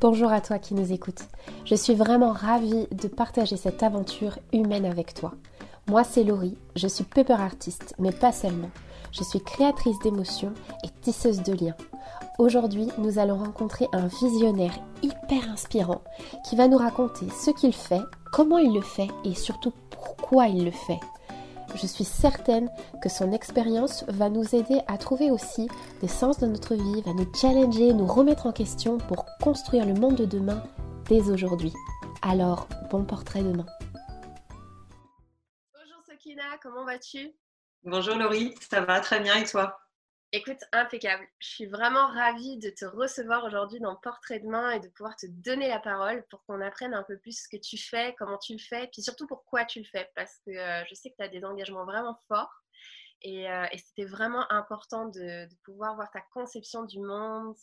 [0.00, 1.24] Bonjour à toi qui nous écoutes.
[1.64, 5.32] Je suis vraiment ravie de partager cette aventure humaine avec toi.
[5.88, 8.70] Moi, c'est Laurie, je suis paper artiste, mais pas seulement.
[9.10, 10.52] Je suis créatrice d'émotions
[10.84, 11.74] et tisseuse de liens.
[12.38, 16.02] Aujourd'hui, nous allons rencontrer un visionnaire hyper inspirant
[16.48, 18.02] qui va nous raconter ce qu'il fait,
[18.32, 21.00] comment il le fait et surtout pourquoi il le fait.
[21.74, 22.70] Je suis certaine
[23.02, 25.68] que son expérience va nous aider à trouver aussi
[26.00, 29.94] des sens dans notre vie, va nous challenger, nous remettre en question pour construire le
[29.94, 30.62] monde de demain
[31.08, 31.72] dès aujourd'hui.
[32.22, 33.66] Alors, bon portrait demain.
[35.72, 37.32] Bonjour Sokina, comment vas-tu?
[37.84, 39.78] Bonjour Laurie, ça va très bien et toi?
[40.32, 41.26] Écoute, impeccable.
[41.38, 45.16] Je suis vraiment ravie de te recevoir aujourd'hui dans Portrait de main et de pouvoir
[45.16, 48.36] te donner la parole pour qu'on apprenne un peu plus ce que tu fais, comment
[48.36, 50.10] tu le fais, puis surtout pourquoi tu le fais.
[50.14, 52.52] Parce que euh, je sais que tu as des engagements vraiment forts
[53.22, 57.56] et, euh, c'était vraiment important de, pouvoir voir ta conception du monde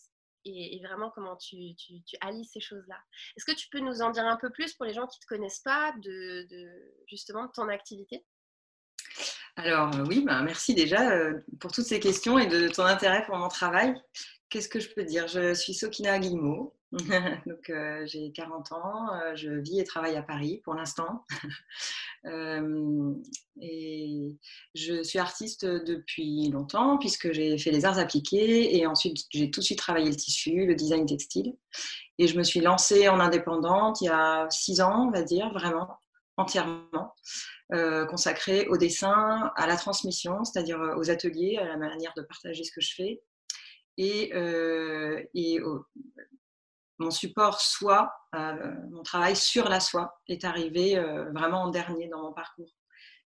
[0.43, 1.75] et, vraiment comment tu,
[2.21, 2.99] allies ces choses-là.
[3.37, 5.21] Est-ce que tu peux nous en dire un peu plus pour les gens qui ne
[5.21, 6.47] te connaissent pas de,
[7.07, 8.25] justement ton activité?
[9.57, 13.25] Alors euh, oui, bah, merci déjà euh, pour toutes ces questions et de ton intérêt
[13.25, 13.93] pour mon travail.
[14.49, 15.27] Qu'est-ce que je peux dire?
[15.27, 20.61] Je suis Sokina Guillemot, donc euh, j'ai 40 ans, je vis et travaille à Paris
[20.63, 21.25] pour l'instant.
[23.61, 24.35] et
[24.73, 29.59] je suis artiste depuis longtemps puisque j'ai fait les arts appliqués et ensuite j'ai tout
[29.59, 31.55] de suite travaillé le tissu, le design textile.
[32.17, 35.51] Et je me suis lancée en indépendante il y a six ans, on va dire,
[35.53, 35.97] vraiment,
[36.37, 37.13] entièrement.
[37.73, 42.21] Euh, consacré au dessin, à la transmission, c'est-à-dire euh, aux ateliers, à la manière de
[42.21, 43.23] partager ce que je fais.
[43.97, 45.23] Et, euh,
[46.99, 48.13] mon support soie,
[48.91, 50.95] mon travail sur la soie est arrivé
[51.33, 52.71] vraiment en dernier dans mon parcours.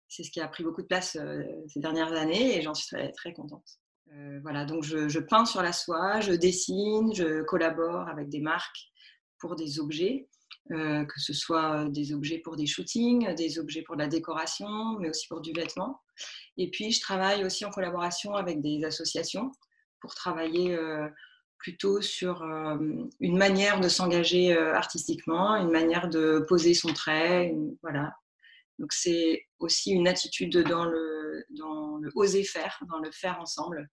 [0.08, 1.19] C'est ce qui a pris beaucoup de place
[1.67, 3.69] ces dernières années et j'en suis très, contente.
[4.41, 8.89] voilà, donc je, peins sur la soie, je dessine, je collabore avec des marques
[9.39, 10.30] pour des objets.
[10.70, 15.08] Euh, que ce soit des objets pour des shootings, des objets pour la décoration, mais
[15.08, 16.02] aussi pour du vêtement.
[16.58, 19.51] Et puis, je travaille aussi en collaboration avec des associations
[20.02, 21.08] pour travailler euh,
[21.56, 22.77] plutôt sur euh,
[23.20, 27.55] une manière de s'engager artistiquement, une manière de poser son trait.
[27.83, 28.14] voilà.
[28.79, 33.89] Donc, c'est aussi une attitude dans le, dans le oser faire, dans le faire ensemble,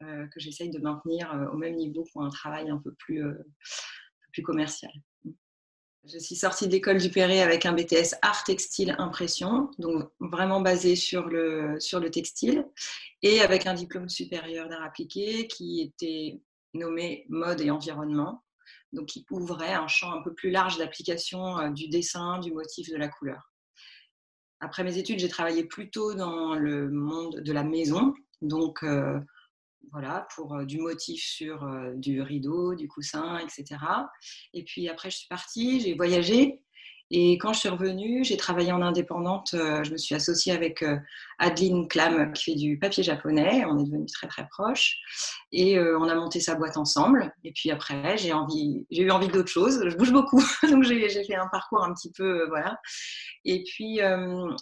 [0.00, 3.22] que j'essaye de maintenir au même niveau pour un travail un peu plus,
[4.32, 4.90] plus commercial.
[6.04, 10.62] Je suis sortie de l'école du Perret avec un BTS art textile impression, donc vraiment
[10.62, 12.66] basé sur le, sur le textile,
[13.22, 16.40] et avec un diplôme supérieur d'art appliqué qui était
[16.72, 18.42] nommé mode et environnement,
[18.94, 22.90] donc qui ouvrait un champ un peu plus large d'application euh, du dessin, du motif,
[22.90, 23.52] de la couleur.
[24.60, 29.20] Après mes études, j'ai travaillé plutôt dans le monde de la maison, donc euh,
[29.92, 33.80] voilà, pour euh, du motif sur euh, du rideau, du coussin, etc.
[34.54, 36.60] Et puis après, je suis partie, j'ai voyagé.
[37.12, 39.54] Et quand je suis revenue, j'ai travaillé en indépendante.
[39.54, 40.84] Euh, je me suis associée avec
[41.40, 43.64] Adeline Klam, qui fait du papier japonais.
[43.64, 44.96] On est devenus très, très proches.
[45.50, 47.34] Et on a monté sa boîte ensemble.
[47.42, 49.82] Et puis après, j'ai eu envie d'autre chose.
[49.88, 50.40] Je bouge beaucoup.
[50.70, 52.78] Donc, j'ai fait un parcours un petit peu, voilà.
[53.44, 53.98] Et puis,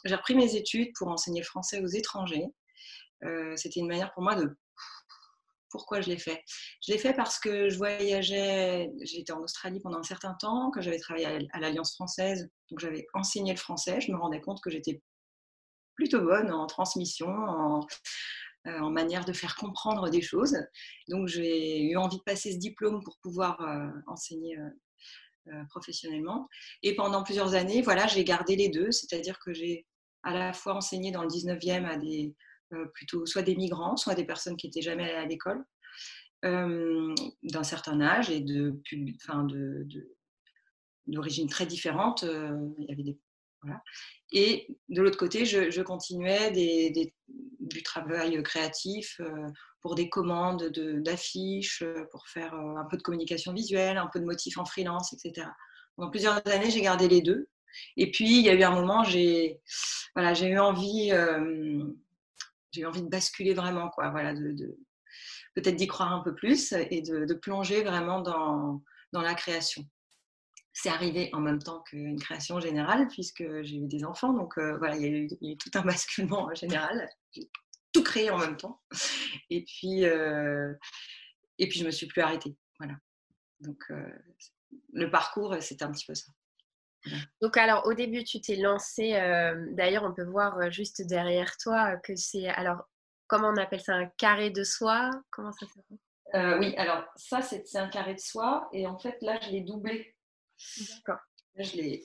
[0.06, 2.46] j'ai repris mes études pour enseigner le français aux étrangers.
[3.56, 4.56] C'était une manière pour moi de
[5.70, 6.42] pourquoi je l'ai fait?
[6.86, 10.80] Je l'ai fait parce que je voyageais, j'étais en Australie pendant un certain temps, que
[10.80, 14.00] j'avais travaillé à l'Alliance française, donc j'avais enseigné le français.
[14.00, 15.02] Je me rendais compte que j'étais
[15.94, 17.86] plutôt bonne en transmission, en,
[18.66, 20.56] euh, manière de faire comprendre des choses.
[21.08, 26.48] Donc j'ai eu envie de passer ce diplôme pour pouvoir euh, enseigner euh, professionnellement.
[26.82, 29.86] Et pendant plusieurs années, voilà, j'ai gardé les deux, c'est-à-dire que j'ai
[30.22, 32.34] à la fois enseigné dans le 19e à des
[32.94, 35.64] plutôt soit des migrants, soit des personnes qui n'étaient jamais allées à l'école,
[36.44, 38.80] euh, d'un certain âge et de,
[41.08, 42.22] d'origine très différente.
[42.22, 43.18] Euh, il y avait des,
[44.30, 49.20] Et de l'autre côté, je, continuais du travail créatif
[49.80, 50.68] pour des commandes
[51.02, 55.48] d'affiches, pour faire un peu de communication visuelle, un peu de motifs en freelance, etc.
[55.96, 57.48] Pendant plusieurs années, j'ai gardé les deux.
[57.96, 59.60] Et puis, il y a eu un moment, j'ai
[60.14, 61.10] voilà, eu envie
[62.72, 64.78] j'ai eu envie de basculer vraiment, quoi, voilà, de,
[65.54, 68.82] peut-être d'y croire un peu plus et de, plonger vraiment dans,
[69.12, 69.84] la création.
[70.72, 74.76] C'est arrivé en même temps qu'une création générale, puisque j'ai eu des enfants, donc euh,
[74.78, 77.08] voilà, il y, a eu, tout un basculement général.
[77.32, 77.50] J'ai
[77.92, 78.80] tout créé en même temps.
[79.50, 80.72] Et puis, euh,
[81.58, 82.56] et puis je me suis plus arrêtée.
[82.78, 82.94] Voilà.
[83.60, 84.08] Donc, euh,
[84.92, 86.30] le parcours, c'est un petit peu ça.
[87.40, 91.56] Donc alors au début tu t'es lancé, euh, d'ailleurs on peut voir euh, juste derrière
[91.56, 92.88] toi que c'est, alors
[93.28, 95.10] comment on appelle ça, un carré de soie?
[95.30, 95.98] Comment ça s'appelle?
[96.34, 98.68] Euh, oui, alors ça, c'est un carré de soie.
[98.72, 100.14] Et en fait, là, je l'ai doublé.
[100.78, 101.20] D'accord.
[101.56, 101.98] Je,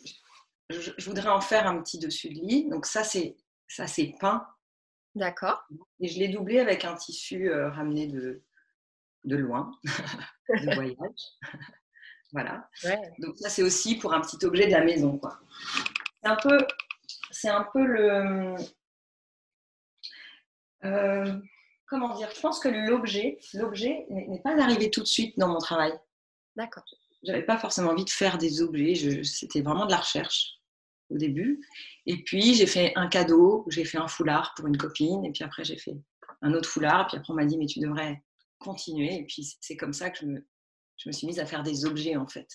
[0.69, 2.69] je, je, voudrais en faire un petit dessus de lit.
[2.69, 3.35] Donc ça, c'est
[3.67, 4.47] ça c'est peint.
[5.15, 5.63] D'accord.
[5.99, 8.43] Et je l'ai doublé avec un tissu euh, ramené de,
[9.25, 9.71] de loin,
[10.49, 10.97] de voyage.
[12.33, 12.67] Voilà.
[13.19, 15.17] Donc ça, c'est aussi pour un petit objet de la maison.
[15.17, 15.39] Quoi.
[16.21, 16.57] C'est un peu,
[17.31, 18.55] c'est un peu le...
[20.83, 21.39] Euh,
[21.85, 25.59] comment dire Je pense que l'objet, l'objet n'est pas arrivé tout de suite dans mon
[25.59, 25.93] travail.
[26.55, 26.83] D'accord.
[27.23, 29.23] J'avais pas forcément envie de faire des objets.
[29.23, 30.55] C'était vraiment de la recherche
[31.11, 31.61] au début.
[32.07, 35.43] Et puis j'ai fait un cadeau, j'ai fait un foulard pour une copine, et puis
[35.43, 35.95] après j'ai fait
[36.41, 38.23] un autre foulard, et puis après on m'a dit mais tu devrais
[38.59, 39.13] continuer.
[39.13, 40.47] Et puis c'est comme ça que je me,
[40.97, 42.47] je me suis mise à faire des objets en fait.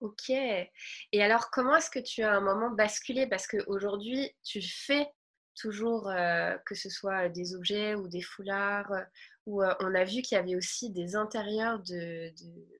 [0.00, 0.30] Ok.
[0.30, 3.28] Et alors, comment est-ce que tu as un moment basculé?
[3.28, 5.06] Parce qu'aujourd'hui, tu fais
[5.54, 9.02] toujours, euh, que ce soit des objets ou des foulards, euh,
[9.46, 12.32] où euh, on a vu qu'il y avait aussi des intérieurs de,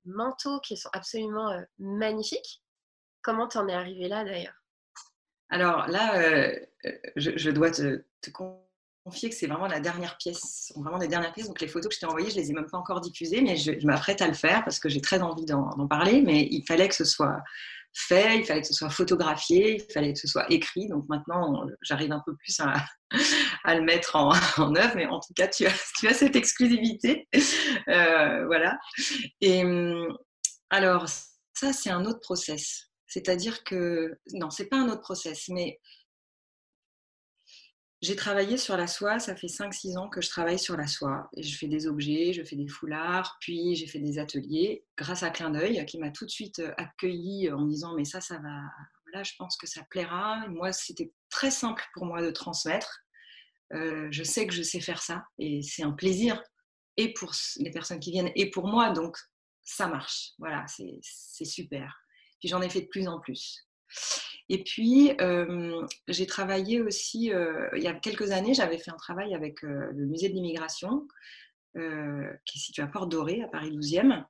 [0.04, 2.62] manteaux qui sont absolument magnifiques.
[3.22, 4.60] Comment t'en es arrivé là d'ailleurs?
[5.48, 6.50] Alors là,
[7.14, 8.30] je, dois te, te
[9.04, 11.48] confier que c'est vraiment la dernière pièce, vraiment les dernières pièces.
[11.48, 13.56] Donc les photos que je t'ai envoyées, je les ai même pas encore diffusées, mais
[13.56, 16.22] je, m'apprête à le faire parce que j'ai très envie d'en parler.
[16.22, 17.42] Mais il fallait que ce soit
[17.94, 20.88] fait, il fallait que ce soit photographié, il fallait que ce soit écrit.
[20.88, 22.74] Donc maintenant, j'arrive un peu plus à,
[23.74, 24.32] le mettre en,
[24.76, 27.28] œuvre, mais en tout cas, tu as, tu as cette exclusivité.
[27.88, 28.78] Euh, voilà.
[29.40, 30.16] Et hum,
[30.70, 32.88] alors, ça, c'est un autre process.
[33.06, 35.78] C'est-à-dire que, non, c'est pas un autre process, mais
[38.02, 41.30] j'ai travaillé sur la soie, ça fait 5-6 ans que je travaille sur la soie.
[41.36, 45.30] Je fais des objets, je fais des foulards, puis j'ai fait des ateliers grâce à
[45.30, 48.38] Clin d'œil qui m'a tout de suite euh, accueilli en me disant mais ça, ça
[48.38, 48.60] va,
[49.06, 50.48] voilà, je pense que ça plaira.
[50.48, 53.04] moi, c'était très simple pour moi de transmettre.
[53.72, 56.42] Euh, je sais que je sais faire ça et c'est un plaisir
[56.96, 59.16] et pour les personnes qui viennent et pour moi, donc
[59.62, 60.32] ça marche.
[60.38, 61.96] Voilà, c'est super.
[62.40, 63.64] Puis j'en ai fait de plus en plus.
[64.52, 68.98] Et puis, euh, j'ai travaillé aussi, euh, il y a quelques années, j'avais fait un
[68.98, 71.08] travail avec euh, le musée de l'immigration,
[71.74, 74.26] qui est situé à Port-Doré, à Paris 12e.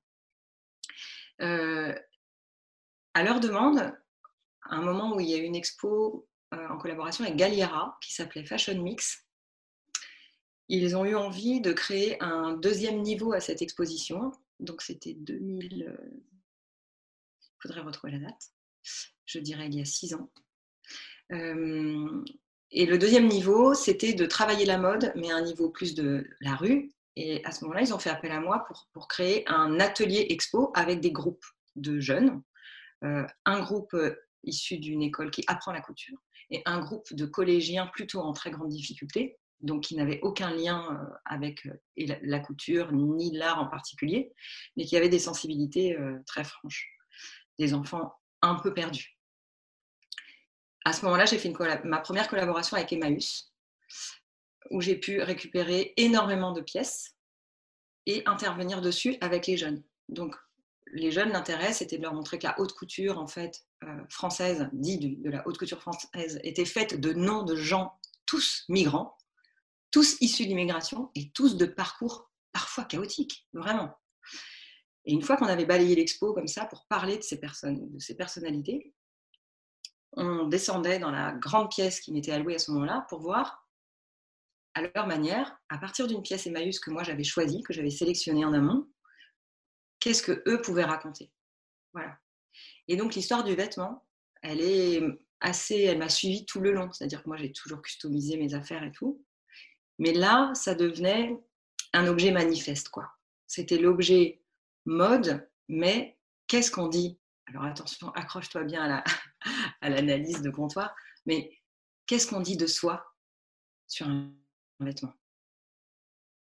[1.40, 7.24] à leur demande, à un moment où il y a eu une expo en collaboration
[7.24, 9.26] avec Galliera, qui s'appelait Fashion Mix,
[10.68, 14.30] ils ont eu envie de créer un deuxième niveau à cette exposition.
[14.60, 15.98] Donc, c'était 2000.
[17.42, 18.52] Il faudrait retrouver la date
[19.32, 20.30] je dirais il y a six ans.
[21.32, 22.24] Euh,
[22.70, 26.28] et le deuxième niveau, c'était de travailler la mode, mais à un niveau plus de
[26.40, 26.90] la rue.
[27.16, 30.72] Et à ce moment-là, ils ont fait appel à moi pour, créer un atelier expo
[30.74, 31.44] avec des groupes
[31.76, 32.42] de jeunes.
[33.04, 34.14] Euh, un groupe euh,
[34.44, 36.18] issu d'une école qui apprend la couture
[36.50, 41.00] et un groupe de collégiens plutôt en très grande difficulté, donc qui n'avaient aucun lien
[41.24, 44.32] avec la couture ni l'art en particulier,
[44.76, 45.96] mais qui avaient des sensibilités
[46.26, 46.90] très franches.
[47.58, 48.12] Des enfants
[48.42, 49.16] un peu perdus
[50.84, 51.52] à ce moment-là, j'ai fait
[51.84, 53.52] ma première collaboration avec Emmaüs,
[54.70, 57.16] où j'ai pu récupérer énormément de pièces
[58.06, 59.82] et intervenir dessus avec les jeunes.
[60.08, 60.34] Donc,
[60.92, 64.68] les jeunes, l'intérêt, c'était de leur montrer que la haute couture, en fait, euh, française,
[64.72, 67.94] dit de la haute couture française, était faite de noms de gens,
[68.26, 69.16] tous migrants,
[69.90, 73.94] tous issus d'immigration et tous de parcours parfois chaotiques, vraiment.
[75.04, 77.98] Et une fois qu'on avait balayé l'expo comme ça pour parler de ces personnes, de
[77.98, 78.92] ces personnalités,
[80.12, 83.66] on descendait dans la grande pièce qui m'était allouée à ce moment-là pour voir,
[84.74, 88.44] à leur manière, à partir d'une pièce Emmaüs que moi j'avais choisie, que j'avais sélectionnée
[88.44, 88.88] en amont,
[90.00, 91.30] qu'est-ce que eux pouvaient raconter.
[91.92, 92.18] Voilà.
[92.88, 94.06] Et donc l'histoire du vêtement,
[94.42, 95.02] elle est
[95.40, 96.90] assez, elle m'a suivi tout le long.
[96.92, 99.24] C'est-à-dire que moi j'ai toujours customisé mes affaires et tout.
[99.98, 101.36] Mais là, ça devenait
[101.92, 103.10] un objet manifeste, quoi.
[103.46, 104.42] C'était l'objet
[104.86, 107.18] mode, mais qu'est-ce qu'on dit?
[107.46, 109.04] Alors attention, accroche-toi bien à
[109.80, 110.94] l'analyse de comptoir,
[111.26, 111.50] mais
[112.06, 113.04] qu'est-ce qu'on dit de soi
[113.86, 114.32] sur un
[114.80, 115.12] vêtement?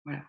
[0.06, 0.24] Voilà.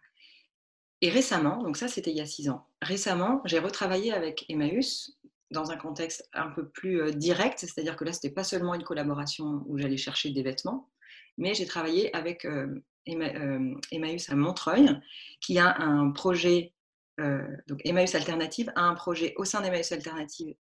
[1.01, 5.19] Et récemment, donc ça c'était il y a six ans, récemment j'ai retravaillé avec Emmaüs
[5.53, 8.83] dans un contexte un peu plus euh, direct, c'est-à-dire que là c'était pas seulement une
[8.83, 10.91] collaboration où j'allais chercher des vêtements,
[11.39, 14.89] mais j'ai travaillé avec euh, euh, Emmaüs à Montreuil,
[15.41, 16.73] qui a un projet
[17.69, 20.57] donc Emmaüs Alternative a un projet au sein d'Emmaüs Alternative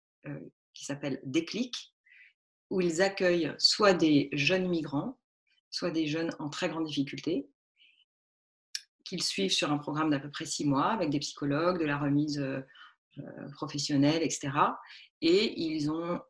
[0.72, 1.94] qui s'appelle Déclic,
[2.70, 5.18] où ils accueillent soit des jeunes migrants,
[5.70, 7.48] soit des jeunes en très grande difficulté,
[9.04, 11.98] qu'ils suivent sur un programme d'à peu près six mois avec des psychologues, de la
[11.98, 12.60] remise euh,
[13.52, 14.50] professionnelle, etc.
[15.22, 16.20] Et ils, ont,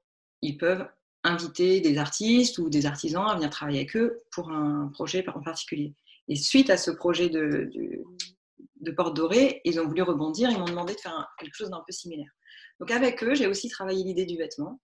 [0.43, 0.87] ils peuvent
[1.25, 5.43] inviter des artistes ou des artisans à venir travailler avec eux pour un projet en
[5.43, 5.95] particulier.
[6.29, 10.95] Et suite à ce projet de Porte Dorée, ils ont voulu rebondir, ils m'ont demandé
[10.95, 12.31] de faire quelque chose d'un peu similaire.
[12.79, 14.81] Donc avec eux, j'ai aussi travaillé l'idée du vêtement.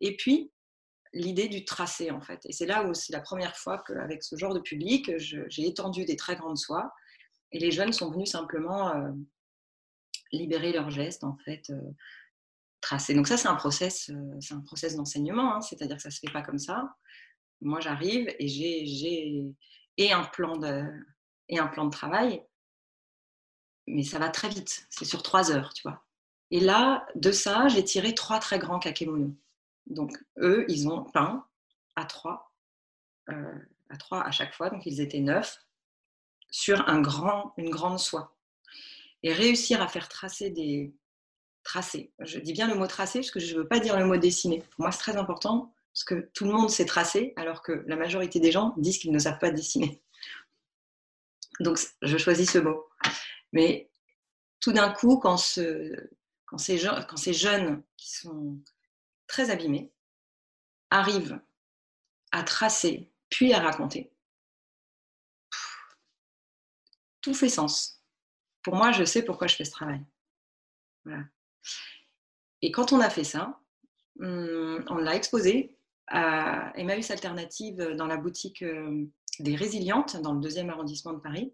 [0.00, 0.50] Et puis,
[1.16, 2.40] l'idée du tracé, en fait.
[2.44, 6.04] Et c'est là où c'est la première fois qu'avec ce genre de public, j'ai étendu
[6.04, 6.92] des très grandes soies.
[7.52, 9.10] Et les jeunes sont venus simplement euh,
[10.30, 11.80] libérer leurs gestes, en fait, euh,
[12.80, 13.14] tracer.
[13.14, 15.54] Donc ça, c'est un process, euh, c'est un process d'enseignement.
[15.54, 15.60] Hein.
[15.62, 16.94] C'est-à-dire que ça se fait pas comme ça.
[17.62, 19.42] Moi, j'arrive et j'ai
[19.96, 20.84] et un plan de
[21.48, 22.42] et un plan de travail,
[23.86, 24.86] mais ça va très vite.
[24.90, 26.04] C'est sur trois heures, tu vois.
[26.50, 29.34] Et là, de ça, j'ai tiré trois très grands kakémonos.
[29.86, 31.46] Donc, eux, ils ont peint
[31.94, 32.52] à trois,
[33.30, 35.64] euh, à trois à chaque fois, donc ils étaient neuf,
[36.50, 38.36] sur un grand, une grande soie.
[39.22, 40.94] Et réussir à faire tracer des
[41.62, 42.12] tracés.
[42.20, 44.16] Je dis bien le mot tracer parce que je ne veux pas dire le mot
[44.16, 44.60] dessiner.
[44.70, 47.96] Pour moi, c'est très important parce que tout le monde sait tracer alors que la
[47.96, 50.02] majorité des gens disent qu'ils ne savent pas dessiner.
[51.60, 52.84] Donc, je choisis ce mot.
[53.52, 53.90] Mais
[54.60, 55.38] tout d'un coup, quand,
[56.44, 56.78] quand ces
[57.34, 58.60] jeunes qui sont
[59.26, 59.92] très abîmés
[60.90, 61.40] arrivent
[62.32, 64.12] à tracer, puis à raconter,
[67.20, 68.04] tout fait sens.
[68.62, 70.00] Pour moi, je sais pourquoi je fais ce travail.
[72.62, 73.60] Et quand on a fait ça,
[74.20, 75.76] hum, on l'a exposé
[76.08, 79.06] à Emmaüs Alternative dans la boutique euh,
[79.40, 81.52] des Résilientes, dans le deuxième arrondissement de Paris.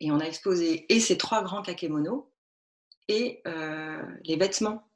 [0.00, 2.32] Et on a exposé et ces trois grands kakémonos
[3.08, 4.91] et euh, les vêtements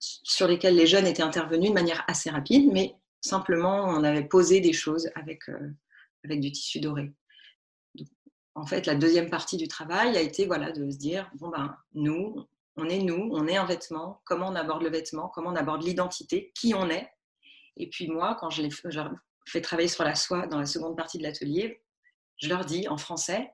[0.00, 4.60] sur lesquels les jeunes étaient intervenus de manière assez rapide, mais simplement on avait posé
[4.60, 5.70] des choses avec, euh,
[6.24, 7.12] avec du tissu doré.
[8.54, 11.76] en fait, la deuxième partie du travail a été voilà, de se dire, bon ben,
[11.92, 15.56] nous, on est nous, on est un vêtement, comment on aborde le vêtement, comment on
[15.56, 17.10] aborde l'identité, qui on est.
[17.76, 18.70] Et puis moi, quand je, les,
[19.46, 21.82] fais travailler sur la soie dans la seconde partie de l'atelier,
[22.38, 23.52] je leur dis en français,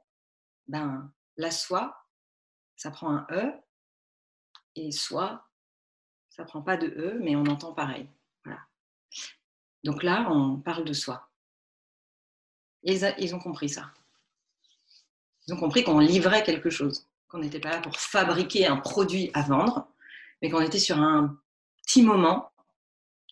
[0.69, 1.97] ben, la soie,
[2.76, 3.53] ça prend un E,
[4.76, 5.45] et soie,
[6.37, 8.07] ça prend pas de E, mais on entend pareil.
[8.45, 8.61] Voilà.
[9.85, 11.31] Donc là, on parle de soi.
[12.83, 13.90] Ils, ont compris ça.
[15.47, 19.31] Ils ont compris qu'on livrait quelque chose, qu'on n'était pas là pour fabriquer un produit
[19.33, 19.88] à vendre,
[20.43, 21.40] mais qu'on était sur un
[21.87, 22.52] petit moment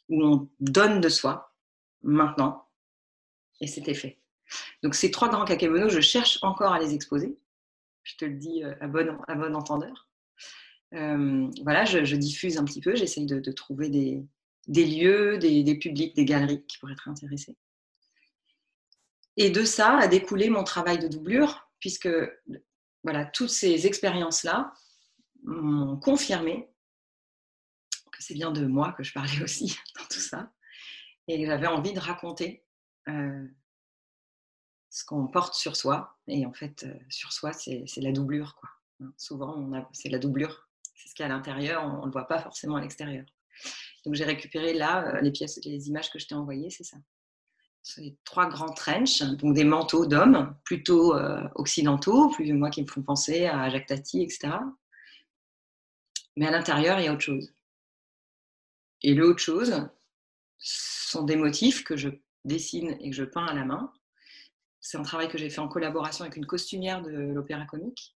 [0.09, 1.55] où on donne de soi,
[2.03, 2.67] maintenant,
[3.61, 4.19] et c'était fait.
[4.83, 7.39] Donc ces trois grands kakémonos, je cherche encore à les exposer.
[8.03, 10.09] Je te le dis euh, à bon, à bon entendeur.
[10.95, 14.27] Euh, voilà, je, diffuse un petit peu, j'essaye de, trouver des,
[14.69, 17.57] lieux, des, publics, des galeries qui pourraient être intéressés.
[19.37, 22.09] Et de ça a découlé mon travail de doublure, puisque
[23.03, 24.73] voilà, toutes ces expériences-là
[25.43, 26.71] m'ont confirmé
[28.13, 30.53] que c'est bien de moi que je parlais aussi dans tout ça,
[31.27, 32.65] et j'avais envie de raconter
[33.09, 33.47] euh,
[34.91, 36.17] ce qu'on porte sur soi.
[36.29, 38.55] Et en fait, euh, sur soi, c'est la doublure.
[38.55, 38.71] Quoi.
[39.01, 40.69] Hein, souvent, c'est la doublure
[41.05, 43.27] c'est ce qu'il y a à l'intérieur, on ne le voit pas forcément à l'extérieur.
[44.07, 46.97] Donc j'ai récupéré là euh, les pièces, les images que je t'ai envoyées, c'est ça.
[47.83, 52.87] C'est trois grands trenches, donc des manteaux d'hommes, plutôt euh, occidentaux, plus moins qui me
[52.87, 54.55] font penser à Jacques Tati, etc.
[56.37, 57.55] Mais à l'intérieur, il y a autre chose.
[59.03, 59.87] Et le autre chose
[60.59, 62.09] sont des motifs que je
[62.47, 63.93] dessine et que je peins à la main.
[64.81, 68.17] C'est un travail que j'ai fait en collaboration avec une costumière de l'Opéra Comique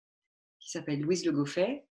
[0.61, 1.85] qui s'appelle Louise Le Goffet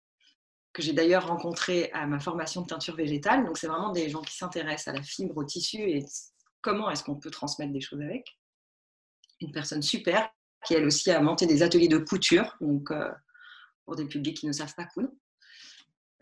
[0.73, 3.45] que j'ai d'ailleurs rencontré à ma formation de teinture végétale.
[3.45, 6.03] Donc, c'est vraiment des gens qui s'intéressent à la fibre, au tissu et
[6.61, 8.39] comment est-ce qu'on peut transmettre des choses avec.
[9.39, 10.29] Une personne super
[10.65, 13.11] qui, elle aussi, a monté des ateliers de couture donc, euh,
[13.85, 15.09] pour des publics qui ne savent pas coudre.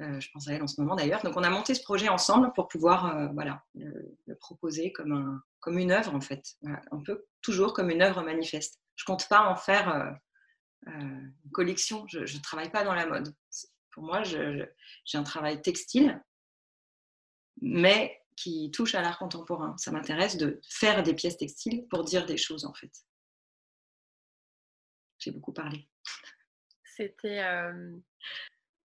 [0.02, 1.22] Euh, je pense à elle en ce moment d'ailleurs.
[1.24, 5.42] Donc, on a monté ce projet ensemble pour pouvoir euh, voilà, le, proposer comme, un,
[5.62, 6.58] comme une œuvre, en fait.
[6.64, 8.82] un peu toujours comme une œuvre manifeste.
[8.96, 10.18] Je compte pas en faire
[10.88, 12.06] une collection.
[12.08, 13.34] Je ne travaille pas dans la mode.
[13.92, 14.68] Pour moi, j'ai
[15.14, 16.22] un travail textile,
[17.62, 19.76] mais qui touche à l'art contemporain.
[19.78, 22.92] Ça m'intéresse de faire des pièces textiles pour dire des choses, en fait.
[25.20, 25.88] J'ai beaucoup parlé.
[26.84, 27.40] C'était.
[27.40, 27.96] Euh,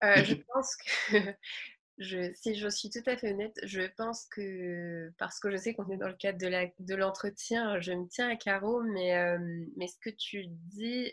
[0.04, 1.16] euh, je pense que.
[1.98, 5.72] Je, si je suis tout à fait honnête, je pense que, parce que je sais
[5.72, 9.38] qu'on est dans le cadre de l'entretien, je me tiens à carreau, mais, euh,
[9.78, 11.10] mais ce que tu dis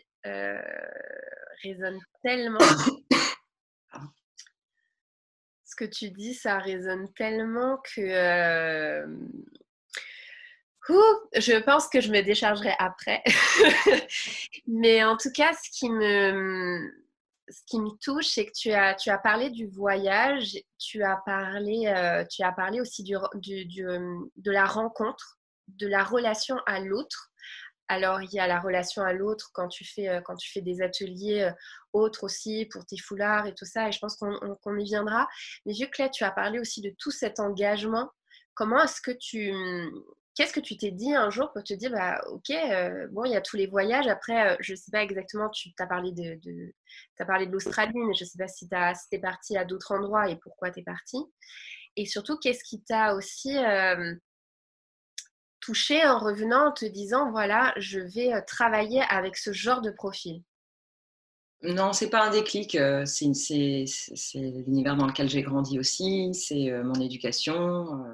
[1.62, 2.58] résonne tellement
[5.74, 9.06] que tu dis, ça résonne tellement que euh,
[10.88, 13.22] je pense que je me déchargerai après.
[14.66, 16.90] Mais en tout cas, ce qui me,
[17.48, 21.16] ce qui me touche, c'est que tu as, tu as parlé du voyage, tu as
[21.24, 23.86] parlé, euh, tu as parlé aussi du, du,
[24.36, 25.38] de la rencontre,
[25.68, 27.30] de la relation à l'autre,
[27.88, 30.62] Alors, il y a la relation à l'autre quand, tu fais, euh, quand tu fais
[30.62, 31.52] des ateliers euh,
[31.92, 33.88] autres aussi pour tes foulards et tout ça.
[33.88, 35.28] Et je pense qu'on y viendra.
[35.66, 38.10] Mais vu que là, tu as parlé aussi de tout cet engagement,
[38.54, 39.52] comment est-ce que tu.
[40.34, 43.32] Qu'est-ce que tu t'es dit un jour pour te dire, bah, ok, euh, bon, il
[43.32, 44.08] y a tous les voyages.
[44.08, 46.74] Après, je ne sais pas exactement, tu as parlé de,
[47.20, 49.92] as parlé de l'Australie, mais je ne sais pas si tu es parti à d'autres
[49.92, 51.18] endroits et pourquoi tu es parti.
[51.94, 53.56] Et surtout, qu'est-ce qui t'a aussi
[55.64, 59.90] touché en revenant en te disant voilà, je vais euh, travailler avec ce genre de
[59.90, 60.42] profil
[61.62, 62.74] non, c'est pas un déclic.
[62.74, 63.86] Euh, c'est
[64.34, 66.34] l'univers dans lequel j'ai grandi aussi.
[66.34, 68.04] C'est euh, mon éducation.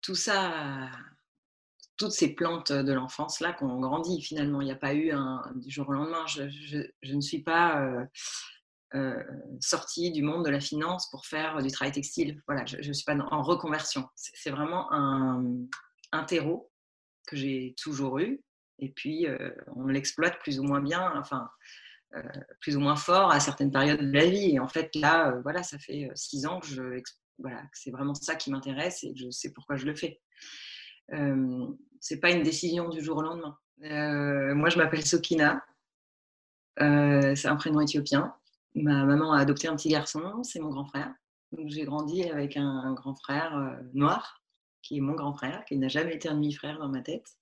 [0.00, 0.88] Tout ça,
[1.98, 4.62] toutes ces plantes de l'enfance là qu'on grandit finalement.
[4.62, 6.24] Il n'y a pas eu un du jour au lendemain.
[6.26, 7.86] Je, ne suis pas
[9.60, 12.40] sortie du monde de la finance pour faire du travail textile.
[12.46, 14.08] Voilà, je ne suis pas en reconversion.
[14.14, 15.44] C'est vraiment un,
[16.12, 16.70] un terreau
[17.26, 18.42] que j'ai toujours eu.
[18.78, 21.48] Et puis, euh, on l'exploite plus ou moins bien, enfin,
[22.16, 22.22] euh,
[22.60, 24.54] plus ou moins fort à certaines périodes de la vie.
[24.54, 26.82] Et en fait, là, euh, voilà, ça fait six ans que je,
[27.38, 30.20] voilà, c'est vraiment ça qui m'intéresse et je sais pourquoi je le fais.
[32.00, 33.56] c'est pas une décision du jour au lendemain.
[34.54, 35.64] moi, je m'appelle Sokina.
[36.78, 38.34] c'est un prénom éthiopien.
[38.74, 41.12] Ma maman a adopté un petit garçon, c'est mon grand frère.
[41.52, 44.41] Donc, j'ai grandi avec un grand frère noir
[44.82, 47.36] qui est mon grand frère, qui n'a jamais été un demi-frère dans ma tête.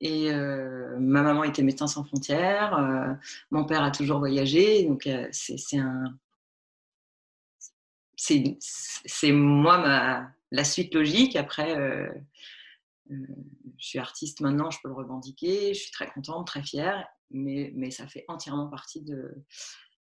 [0.00, 3.12] Et euh, ma maman était médecin sans frontières, euh,
[3.50, 6.16] mon père a toujours voyagé, donc euh, c'est un.
[8.16, 11.36] C'est moi ma, la suite logique.
[11.36, 11.76] Après,
[13.08, 13.16] je
[13.78, 17.92] suis artiste maintenant, je peux le revendiquer, je suis très contente, très fière, mais, mais
[17.92, 19.32] ça fait entièrement partie de,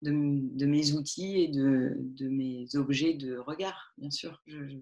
[0.02, 4.42] de, mes outils et de, de, mes objets de regard, bien sûr.
[4.50, 4.82] Euh,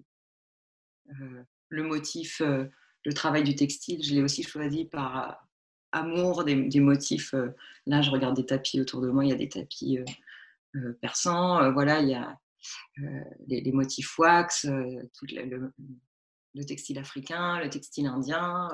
[1.70, 2.66] le motif, euh,
[3.04, 5.48] le travail du textile, je l'ai aussi choisi par
[5.92, 7.32] amour des, motifs.
[7.32, 7.48] Euh,
[7.86, 9.98] là, je regarde des tapis autour de moi, il y a des tapis
[11.00, 12.38] persans, voilà, il y a
[13.48, 18.68] les, motifs wax, tout le, textile africain, le textile indien.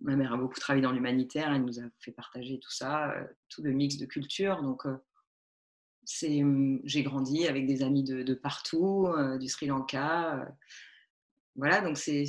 [0.00, 3.14] ma mère a beaucoup travaillé dans l'humanitaire, elle nous a fait partager tout ça,
[3.50, 4.62] tout le mix de cultures.
[4.62, 4.84] Donc,
[6.06, 10.48] j'ai grandi avec des amis de partout, du Sri Lanka
[11.56, 12.24] voilà, donc c'est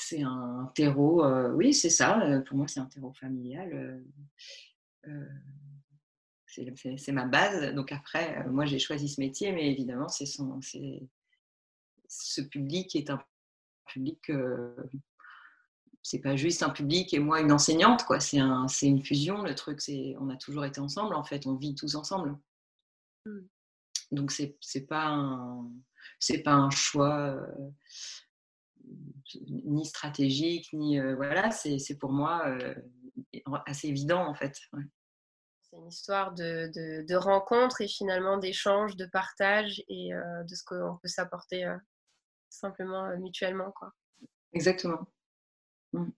[0.00, 4.04] c'est un terreau, euh, oui, c'est ça, euh, pour moi c'est un terreau familial.
[5.06, 5.26] Euh,
[6.46, 7.74] c'est ma base.
[7.74, 10.26] Donc après, moi j'ai choisi ce métier, mais évidemment, c'est
[12.08, 13.20] ce public est un
[13.86, 14.30] public,
[16.02, 18.20] c'est pas juste un public et moi une enseignante, quoi.
[18.20, 21.56] C'est un, une fusion, le truc, c'est on a toujours été ensemble, en fait, on
[21.56, 22.38] vit tous ensemble.
[23.24, 23.40] Mmh.
[24.12, 25.70] Donc c'est pas un,
[26.18, 27.40] c'est pas un choix
[29.34, 32.74] ni stratégique, ni euh, voilà, c'est pour moi euh,
[33.66, 34.56] assez évident en fait.
[35.62, 36.70] C'est une histoire de,
[37.06, 41.70] de, rencontre et finalement d'échange, de partage et euh, de ce qu'on peut s'apporter
[42.48, 43.70] simplement mutuellement.
[43.72, 43.92] Quoi.
[44.54, 45.06] Exactement.
[45.92, 46.08] Mmh.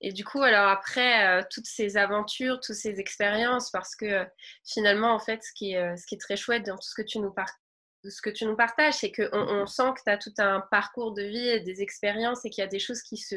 [0.00, 4.26] Et du coup, alors après toutes ces aventures, toutes ces expériences, parce que
[4.66, 7.06] finalement, en fait, ce qui, est, ce qui est très chouette dans tout ce que
[7.06, 7.63] tu nous partages,
[8.10, 11.12] ce que tu nous partages, c'est qu'on on sent que tu as tout un parcours
[11.12, 13.36] de vie, des expériences et qu'il y a des choses qui se,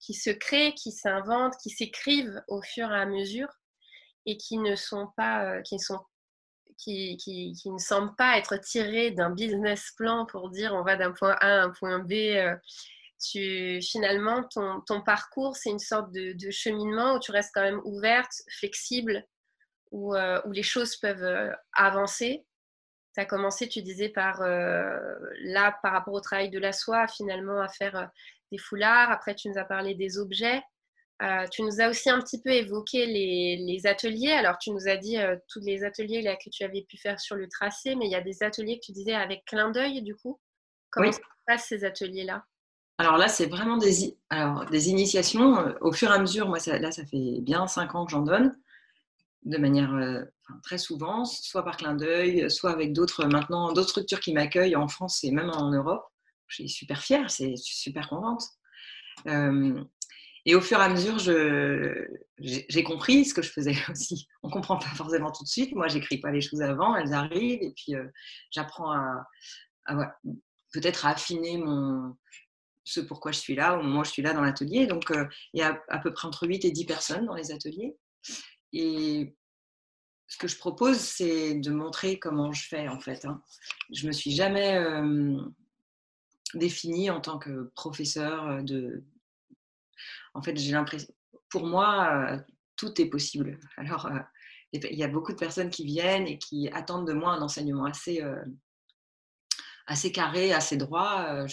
[0.00, 3.48] qui se créent, qui s'inventent, qui s'écrivent au fur et à mesure
[4.26, 6.00] et qui ne sont pas, euh, qui sont
[6.78, 10.96] qui, qui, qui, ne semblent pas être tirées d'un business plan pour dire on va
[10.96, 12.12] d'un point A à un point B.
[12.12, 12.56] Euh.
[13.22, 17.60] tu, finalement, ton, ton parcours, c'est une sorte de, de, cheminement où tu restes quand
[17.60, 19.22] même ouverte, flexible,
[19.90, 22.46] où, euh, où les choses peuvent avancer
[23.14, 24.98] tu as commencé, tu disais, par euh,
[25.42, 28.06] là, par rapport au travail de la soie, finalement, à faire euh,
[28.52, 29.10] des foulards.
[29.10, 30.62] Après, tu nous as parlé des objets.
[31.22, 34.32] Euh, tu nous as aussi un petit peu évoqué les, ateliers.
[34.32, 35.18] Alors, tu nous as dit
[35.48, 38.14] tous les ateliers là, que tu avais pu faire sur le tracé, mais il y
[38.14, 40.40] a des ateliers que tu disais avec clin d'œil, du coup.
[40.90, 42.44] Comment se passent ces ateliers-là?
[42.96, 45.74] Alors là, c'est vraiment des, alors, des initiations.
[45.82, 48.56] Au fur et à mesure, moi, là, ça fait bien cinq ans que j'en donne
[49.44, 50.22] de manière euh,
[50.62, 54.88] très souvent, soit par clin d'œil, soit avec d'autres maintenant d'autres structures qui m'accueillent en
[54.88, 56.04] France et même en Europe.
[56.46, 58.42] Je suis super fière, c'est super contente.
[59.26, 59.82] Euh,
[60.46, 61.18] et au fur et à mesure,
[62.38, 64.26] j'ai compris ce que je faisais aussi.
[64.42, 65.74] On ne comprend pas forcément tout de suite.
[65.74, 67.62] Moi, j'écris pas les choses avant, elles arrivent.
[67.62, 68.06] Et puis, euh,
[68.50, 69.26] j'apprends à,
[70.72, 72.16] peut-être affiner mon,
[72.84, 74.86] ce pourquoi je suis là, au moment où je suis là dans l'atelier.
[74.86, 75.12] Donc,
[75.52, 77.96] il y a à peu près entre 8 et 10 personnes dans les ateliers.
[78.72, 79.36] Et
[80.26, 83.24] ce que je propose, c'est de montrer comment je fais en fait.
[83.24, 83.42] Hein.
[83.92, 84.80] Je me suis jamais
[86.54, 89.04] définie en tant que professeur de,
[90.34, 91.12] en fait, j'ai l'impression,
[91.48, 92.38] pour moi,
[92.76, 93.58] tout est possible.
[93.76, 94.08] Alors,
[94.72, 97.84] il y a beaucoup de personnes qui viennent et qui attendent de moi un enseignement
[97.84, 98.22] assez,
[99.86, 101.44] assez carré, assez droit.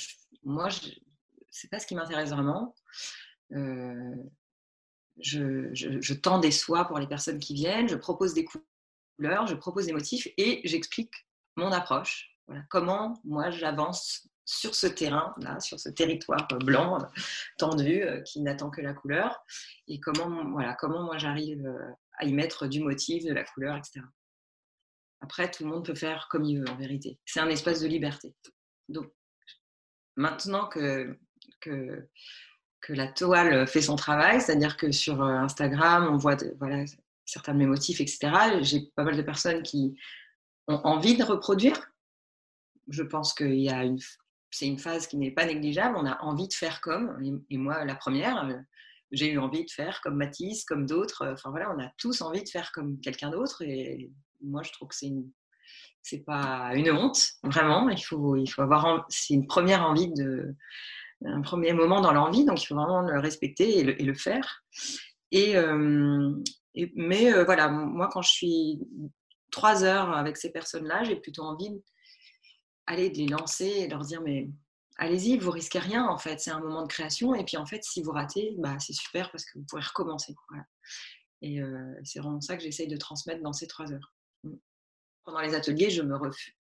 [0.44, 2.76] moi, ce n'est pas ce qui m'intéresse vraiment.
[5.20, 9.88] Je, tends des soies pour les personnes qui viennent, je propose des couleurs, je propose
[9.88, 11.14] des motifs et j'explique
[11.56, 12.36] mon approche.
[12.48, 17.00] Voilà, comment moi j'avance sur ce terrain, là, sur ce territoire blanc,
[17.58, 19.44] tendu, qui n'attend que la couleur,
[19.90, 21.68] et comment, voilà, comment moi j'arrive
[22.18, 24.02] à y mettre du motif, de la couleur, etc.
[25.22, 27.20] Après, tout le monde peut faire comme il veut, en vérité.
[27.26, 28.36] C'est un espace de liberté.
[28.88, 29.12] Donc,
[30.16, 31.18] maintenant que,
[31.60, 32.08] que,
[32.88, 36.86] que la toile fait son travail, c'est-à-dire que sur Instagram, on voit voilà,
[37.26, 40.00] certains de mes motifs, etc., j'ai pas mal de personnes qui
[40.70, 41.92] ont envie de reproduire.
[42.88, 44.00] Je pense qu'il y a une
[44.52, 45.98] c'est une phase qui n'est pas négligeable.
[45.98, 48.58] On a envie de faire comme, et, moi la première, euh,
[49.12, 51.24] j'ai eu envie de faire comme Matisse, comme d'autres.
[51.24, 54.10] Euh, enfin voilà, on a tous envie de faire comme quelqu'un d'autre, et
[54.42, 55.30] moi je trouve que c'est une
[56.04, 57.90] c'est pas une honte, vraiment.
[57.90, 60.56] Il faut, il faut avoir, c'est une première envie de,
[61.26, 64.64] un premier moment dans l'envie, donc il faut vraiment le respecter et le, faire.
[65.32, 66.32] Et, euh,
[66.96, 68.80] mais voilà, moi quand je suis
[69.52, 71.82] trois heures avec ces personnes-là, j'ai plutôt envie
[72.86, 74.50] aller les lancer et leur dire mais
[74.98, 77.84] allez-y, vous risquez rien en fait, c'est un moment de création et puis en fait
[77.84, 80.34] si vous ratez, bah, c'est super parce que vous pourrez recommencer.
[81.42, 84.14] Et euh, c'est vraiment ça que j'essaye de transmettre dans ces trois heures.
[85.24, 86.56] Pendant les ateliers, je me refuse.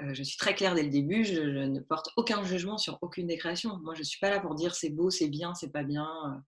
[0.00, 3.26] Euh, je suis très claire dès le début, je, ne porte aucun jugement sur aucune
[3.26, 3.78] des créations.
[3.82, 6.04] Moi, je ne suis pas là pour dire c'est beau, c'est bien, c'est pas bien.
[6.04, 6.38] Euh,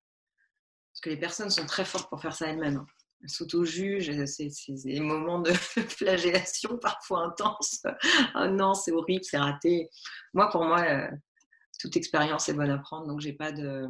[0.93, 2.79] parce que les personnes sont très fortes pour faire ça elles-mêmes.
[2.79, 2.87] Hein
[3.27, 4.51] s'auto-juge, c'est
[4.85, 5.53] des moments de
[5.89, 7.83] flagellation parfois intenses.
[8.35, 9.89] oh non, c'est horrible, c'est raté.
[10.33, 11.09] Moi, pour moi, euh,
[11.81, 13.87] toute expérience est bonne à prendre, donc j'ai pas de.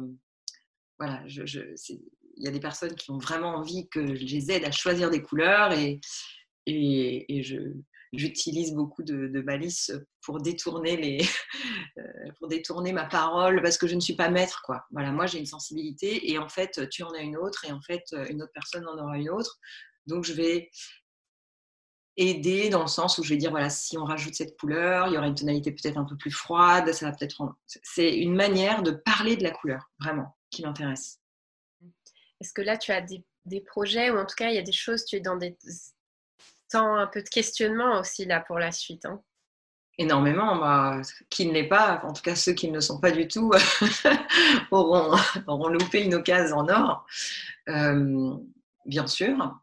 [0.97, 2.01] Voilà, il
[2.37, 5.21] y a des personnes qui ont vraiment envie que je les aide à choisir des
[5.21, 5.99] couleurs et,
[6.65, 7.73] et je,
[8.17, 11.21] j'utilise beaucoup de, de, malice pour détourner, les,
[11.97, 14.61] euh, pour détourner ma parole parce que je ne suis pas maître.
[14.65, 14.85] Quoi.
[14.91, 17.81] Voilà, moi, j'ai une sensibilité et en fait, tu en as une autre et en
[17.81, 19.59] fait, une autre personne en aura une autre.
[20.07, 20.69] Donc, je vais
[22.17, 25.13] aider dans le sens où je vais dire voilà si on rajoute cette couleur il
[25.13, 28.83] y aura une tonalité peut-être un peu plus froide ça va peut-être c'est une manière
[28.83, 31.19] de parler de la couleur vraiment qui m'intéresse
[32.39, 34.71] est-ce que là tu as des, projets ou en tout cas il y a des
[34.71, 35.57] choses tu es dans des
[36.83, 39.05] un peu de questionnement aussi là pour la suite.
[39.05, 39.21] Hein.
[39.97, 40.57] Énormément.
[40.57, 43.27] Bah, qui ne l'est pas, en tout cas ceux qui ne le sont pas du
[43.27, 43.51] tout,
[44.71, 47.05] auront, auront loupé une occasion en or.
[47.69, 48.35] Euh,
[48.85, 49.57] bien sûr,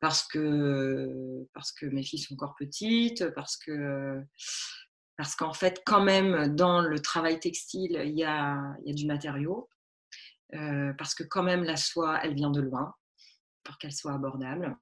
[0.00, 4.22] parce que, parce que mes filles sont encore petites, parce que
[5.16, 8.94] parce qu'en fait, quand même, dans le travail textile, il y a, il y a
[8.94, 9.68] du matériau,
[10.54, 12.94] euh, parce que quand même, la soie, elle vient de loin,
[13.62, 14.76] pour qu'elle soit abordable.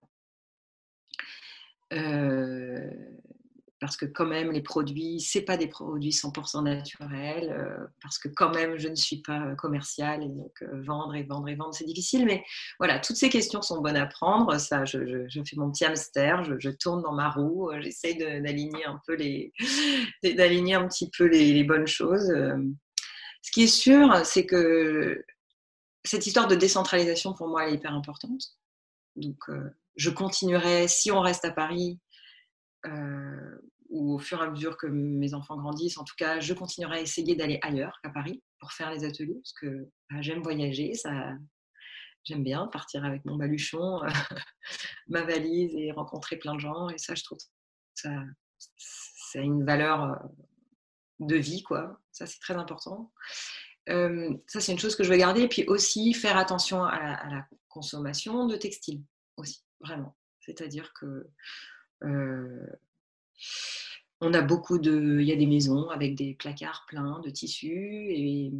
[3.81, 8.55] Parce que quand même les produits, c'est pas des produits 100% naturels, parce que quand
[8.55, 12.27] même je ne suis pas commerciale et donc vendre et vendre et vendre c'est difficile.
[12.27, 12.45] Mais
[12.79, 14.59] voilà, toutes ces questions sont bonnes à prendre.
[14.59, 19.15] Ça, je, fais mon petit hamster, je, tourne dans ma roue, j'essaye d'aligner un peu
[19.15, 19.51] les,
[20.23, 22.31] d'aligner un petit peu les, les, bonnes choses.
[23.41, 25.25] Ce qui est sûr, c'est que
[26.05, 28.43] cette histoire de décentralisation pour moi elle est hyper importante.
[29.17, 29.39] Donc
[29.97, 31.99] je continuerai, si on reste à Paris,
[32.87, 36.55] euh, ou au fur et à mesure que mes enfants grandissent, en tout cas, je
[36.55, 40.43] continuerai à essayer d'aller ailleurs qu'à Paris pour faire les ateliers, parce que bah, j'aime
[40.43, 40.93] voyager,
[42.25, 44.01] j'aime bien partir avec mon baluchon,
[45.09, 47.39] ma valise et rencontrer plein de gens, et ça, je trouve
[47.95, 48.11] ça,
[48.79, 50.15] c'est une valeur euh,
[51.21, 52.01] de vie, quoi.
[52.13, 53.13] Ça, c'est très important.
[53.89, 55.43] Euh, ça, c'est une chose que je veux garder.
[55.43, 59.03] Et puis aussi faire attention à la consommation de textiles
[59.37, 60.17] aussi vraiment.
[60.41, 61.29] C'est-à-dire que
[62.05, 62.67] euh,
[64.21, 68.07] on a beaucoup de, il y a des maisons avec des placards pleins de tissus
[68.11, 68.53] et,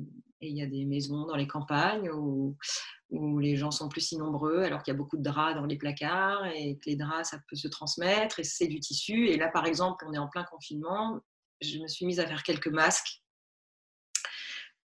[0.43, 2.57] il y a des maisons dans les campagnes où,
[3.11, 5.67] où les gens sont plus si nombreux alors qu'il y a beaucoup de draps dans
[5.67, 9.29] les placards et que les draps ça peut se transmettre et c'est du tissu.
[9.29, 11.21] Et là par exemple on est en plein confinement,
[11.61, 13.23] je me suis mise à faire quelques masques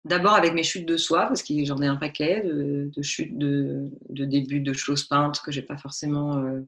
[0.06, 3.90] D'abord avec mes chutes de soie, parce que j'en ai un paquet de, chutes de,
[4.10, 6.60] début de choses peintes que j'ai pas forcément euh,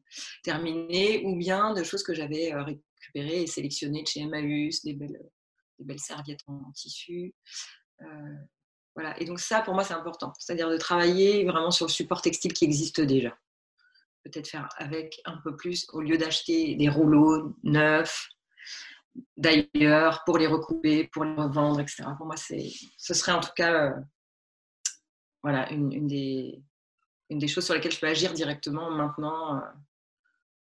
[0.42, 4.94] terminées, ou bien de choses que j'avais euh, récupérées et sélectionnées de chez Emmaüs, des
[4.94, 5.20] belles,
[5.80, 7.34] des belles serviettes en, tissu.
[8.02, 8.06] Euh,
[8.96, 9.20] voilà.
[9.22, 10.32] Et donc ça, pour moi, c'est important.
[10.40, 13.38] C'est-à-dire de travailler vraiment sur le support textile qui existe déjà.
[14.24, 18.30] Peut-être faire avec un peu plus, au lieu d'acheter des rouleaux neufs,
[19.38, 22.04] d'ailleurs pour les recouper, pour les revendre, etc.
[22.18, 24.02] Pour moi, ce serait en tout cas euh,
[25.44, 26.62] voilà, une, des,
[27.30, 29.62] une des choses sur lesquelles je peux agir directement maintenant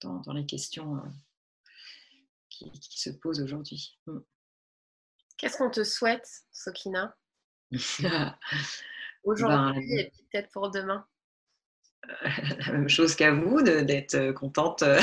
[0.01, 1.03] dans, les questions
[2.49, 3.99] qui, se posent aujourd'hui.
[4.07, 4.19] Mm.
[5.37, 7.17] Qu'est-ce qu'on te souhaite, Sokina?
[9.23, 11.07] Aujourd'hui ben, et peut-être pour demain
[12.09, 14.85] la même chose qu'à vous, d'être contente.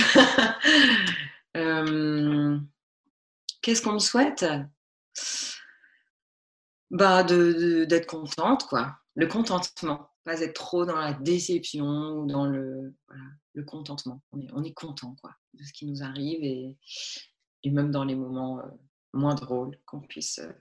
[1.55, 2.59] Euh,
[3.67, 4.45] qu'est-ce qu'on me souhaite?
[6.89, 8.97] Bah, D'être contente, quoi.
[9.15, 10.09] Le contentement.
[10.23, 12.95] Pas être trop dans la déception ou dans le,
[13.53, 14.23] le contentement.
[14.31, 16.77] On est, on est content, quoi, de ce qui nous arrive et,
[17.63, 18.67] et même dans les moments euh,
[19.11, 20.51] moins drôles, qu'on puisse euh,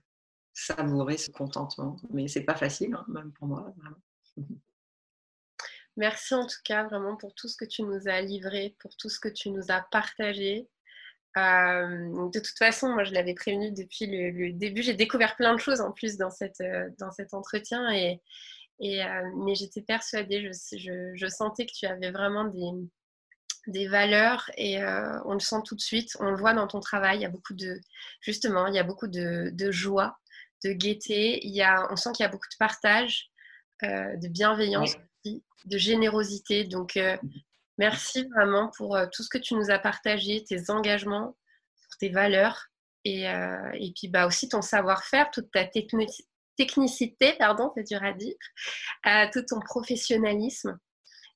[0.52, 1.96] savourer ce contentement.
[2.10, 3.72] Mais c'est pas facile, hein, même pour moi.
[5.96, 9.08] Merci en tout cas vraiment pour tout ce que tu nous as livré, pour tout
[9.08, 10.68] ce que tu nous as partagé.
[11.36, 14.82] Euh, de toute façon, moi je l'avais prévenu depuis le, début.
[14.82, 18.20] J'ai découvert plein de choses en plus dans, cette, euh, dans cet entretien, et,
[18.80, 22.70] et euh, mais j'étais persuadée, je, je, je, sentais que tu avais vraiment des,
[23.66, 24.82] des valeurs et
[25.24, 26.16] on le sent tout de suite.
[26.20, 27.18] On le voit dans ton travail.
[27.18, 27.80] Il y a beaucoup de,
[28.20, 30.18] justement, il y a beaucoup de, de joie,
[30.64, 31.44] de gaieté.
[31.46, 33.30] Il y a, on sent qu'il y a beaucoup de partage,
[33.82, 34.96] de bienveillance
[35.66, 36.64] de générosité.
[36.64, 37.16] Donc, euh,
[37.78, 41.36] merci vraiment pour euh, tout ce que tu nous as partagé, tes engagements,
[41.82, 42.66] pour tes valeurs
[43.04, 45.66] et, euh, et puis bah, aussi ton savoir-faire, toute ta
[46.56, 48.34] technicité, pardon, c'est dur à dire,
[49.32, 50.78] tout ton professionnalisme.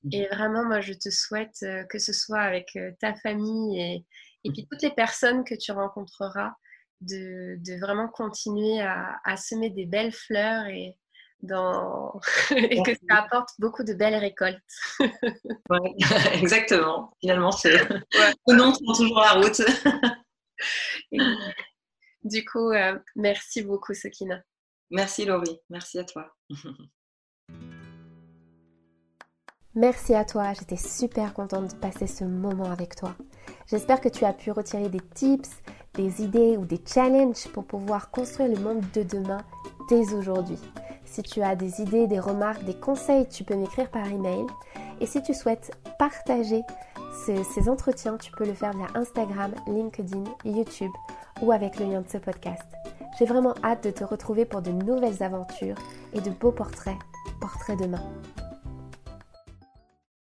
[0.03, 0.09] Mmh.
[0.13, 4.05] Et vraiment, moi, je te souhaite que ce soit avec ta famille et,
[4.43, 6.51] et puis toutes les personnes que tu rencontreras,
[7.01, 10.97] de, de vraiment continuer à, à, semer des belles fleurs et,
[11.43, 12.19] dans...
[12.55, 14.59] et que ça apporte beaucoup de belles récoltes.
[14.99, 15.95] ouais,
[16.33, 17.15] exactement.
[17.19, 18.01] Finalement, c'est ouais.
[18.47, 19.61] le nom toujours la route.
[22.23, 24.41] du coup, euh, merci beaucoup, Sakina.
[24.89, 25.59] Merci, Laurie.
[25.69, 26.33] Merci à toi.
[29.73, 33.15] Merci à toi, j'étais super contente de passer ce moment avec toi.
[33.67, 35.49] J'espère que tu as pu retirer des tips,
[35.93, 39.45] des idées ou des challenges pour pouvoir construire le monde de demain
[39.91, 40.57] aujourd'hui.
[41.03, 44.45] Si tu as des idées, des remarques, des conseils, tu peux m'écrire par email.
[45.01, 46.61] Et si tu souhaites partager
[47.25, 50.91] ces, entretiens, tu peux le faire via Instagram, LinkedIn, YouTube
[51.41, 52.63] ou avec le lien de ce podcast.
[53.19, 55.77] J'ai vraiment hâte de te retrouver pour de nouvelles aventures
[56.13, 56.97] et de beaux portraits,
[57.41, 58.01] portraits demain.